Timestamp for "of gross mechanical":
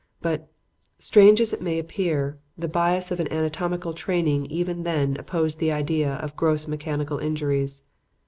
6.13-7.19